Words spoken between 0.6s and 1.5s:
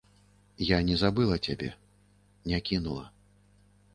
Я не забыла